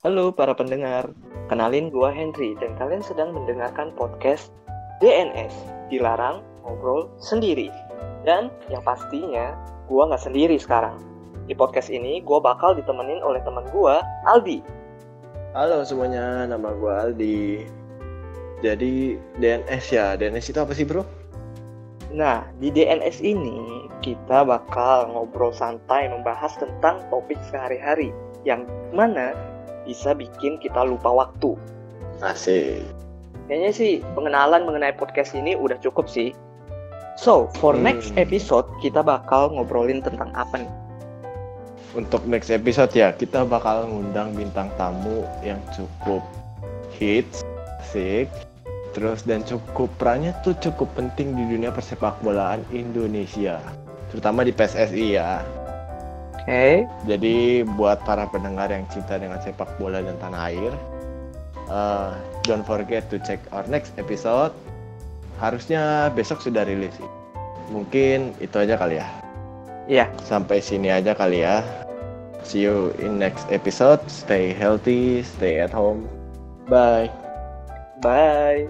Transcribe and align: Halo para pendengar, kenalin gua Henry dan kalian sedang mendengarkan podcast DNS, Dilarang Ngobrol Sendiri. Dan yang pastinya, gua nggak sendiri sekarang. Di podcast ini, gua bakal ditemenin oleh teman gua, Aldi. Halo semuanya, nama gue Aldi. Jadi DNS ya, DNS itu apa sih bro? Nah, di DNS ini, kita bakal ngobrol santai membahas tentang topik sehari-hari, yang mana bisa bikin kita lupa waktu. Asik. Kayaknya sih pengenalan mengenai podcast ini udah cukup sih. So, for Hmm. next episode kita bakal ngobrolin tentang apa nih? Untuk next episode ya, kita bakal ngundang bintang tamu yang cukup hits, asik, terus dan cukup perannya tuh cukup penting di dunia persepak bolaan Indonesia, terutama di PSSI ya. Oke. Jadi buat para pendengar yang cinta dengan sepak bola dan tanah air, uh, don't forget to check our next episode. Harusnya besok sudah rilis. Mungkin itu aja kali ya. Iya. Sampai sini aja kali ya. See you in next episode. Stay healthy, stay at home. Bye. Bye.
Halo 0.00 0.32
para 0.32 0.56
pendengar, 0.56 1.12
kenalin 1.52 1.92
gua 1.92 2.08
Henry 2.08 2.56
dan 2.56 2.72
kalian 2.80 3.04
sedang 3.04 3.36
mendengarkan 3.36 3.92
podcast 3.92 4.48
DNS, 4.96 5.52
Dilarang 5.92 6.40
Ngobrol 6.64 7.12
Sendiri. 7.20 7.68
Dan 8.24 8.48
yang 8.72 8.80
pastinya, 8.80 9.52
gua 9.92 10.08
nggak 10.08 10.24
sendiri 10.24 10.56
sekarang. 10.56 10.96
Di 11.44 11.52
podcast 11.52 11.92
ini, 11.92 12.24
gua 12.24 12.40
bakal 12.40 12.80
ditemenin 12.80 13.20
oleh 13.20 13.44
teman 13.44 13.68
gua, 13.76 14.00
Aldi. 14.24 14.64
Halo 15.52 15.84
semuanya, 15.84 16.48
nama 16.48 16.72
gue 16.72 16.94
Aldi. 16.96 17.40
Jadi 18.64 19.20
DNS 19.36 19.84
ya, 19.92 20.16
DNS 20.16 20.48
itu 20.48 20.64
apa 20.64 20.72
sih 20.72 20.88
bro? 20.88 21.04
Nah, 22.08 22.48
di 22.56 22.72
DNS 22.72 23.20
ini, 23.20 23.84
kita 24.00 24.48
bakal 24.48 25.12
ngobrol 25.12 25.52
santai 25.52 26.08
membahas 26.08 26.56
tentang 26.56 27.04
topik 27.12 27.36
sehari-hari, 27.52 28.16
yang 28.48 28.64
mana 28.96 29.36
bisa 29.90 30.14
bikin 30.14 30.62
kita 30.62 30.86
lupa 30.86 31.10
waktu. 31.10 31.58
Asik. 32.22 32.86
Kayaknya 33.50 33.70
sih 33.74 33.92
pengenalan 34.14 34.62
mengenai 34.62 34.94
podcast 34.94 35.34
ini 35.34 35.58
udah 35.58 35.74
cukup 35.82 36.06
sih. 36.06 36.30
So, 37.18 37.50
for 37.58 37.74
Hmm. 37.74 37.90
next 37.90 38.14
episode 38.14 38.70
kita 38.78 39.02
bakal 39.02 39.50
ngobrolin 39.50 39.98
tentang 39.98 40.30
apa 40.38 40.62
nih? 40.62 40.72
Untuk 41.98 42.22
next 42.30 42.54
episode 42.54 42.94
ya, 42.94 43.10
kita 43.10 43.42
bakal 43.42 43.90
ngundang 43.90 44.30
bintang 44.38 44.70
tamu 44.78 45.26
yang 45.42 45.58
cukup 45.74 46.22
hits, 46.94 47.42
asik, 47.82 48.30
terus 48.94 49.26
dan 49.26 49.42
cukup 49.42 49.90
perannya 49.98 50.30
tuh 50.46 50.54
cukup 50.62 50.86
penting 50.94 51.34
di 51.34 51.42
dunia 51.50 51.74
persepak 51.74 52.14
bolaan 52.22 52.62
Indonesia, 52.70 53.58
terutama 54.14 54.46
di 54.46 54.54
PSSI 54.54 55.18
ya. 55.18 55.42
Oke. 56.44 56.88
Jadi 57.08 57.64
buat 57.76 58.00
para 58.04 58.28
pendengar 58.28 58.72
yang 58.72 58.84
cinta 58.88 59.16
dengan 59.20 59.40
sepak 59.40 59.76
bola 59.76 60.00
dan 60.00 60.16
tanah 60.18 60.42
air, 60.52 60.72
uh, 61.68 62.16
don't 62.44 62.64
forget 62.64 63.06
to 63.12 63.20
check 63.22 63.40
our 63.54 63.64
next 63.68 63.94
episode. 63.96 64.52
Harusnya 65.40 66.12
besok 66.12 66.44
sudah 66.44 66.64
rilis. 66.68 66.96
Mungkin 67.72 68.36
itu 68.42 68.56
aja 68.60 68.76
kali 68.76 69.00
ya. 69.00 69.08
Iya. 69.88 70.06
Sampai 70.26 70.60
sini 70.60 70.92
aja 70.92 71.16
kali 71.16 71.46
ya. 71.46 71.64
See 72.44 72.64
you 72.64 72.92
in 73.00 73.20
next 73.20 73.48
episode. 73.52 74.00
Stay 74.08 74.52
healthy, 74.52 75.24
stay 75.24 75.60
at 75.60 75.72
home. 75.72 76.08
Bye. 76.68 77.08
Bye. 78.00 78.68